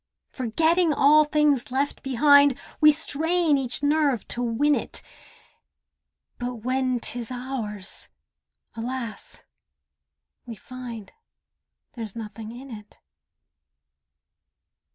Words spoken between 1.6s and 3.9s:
left behind, We strain each